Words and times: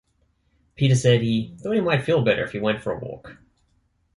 Peter 0.75 0.95
said 0.95 1.21
he 1.21 1.55
thought 1.59 1.75
he 1.75 1.79
might 1.79 2.01
feel 2.03 2.23
better 2.25 2.43
if 2.43 2.53
he 2.53 2.59
went 2.59 2.81
for 2.81 2.91
a 2.91 2.97
walk. 2.97 3.37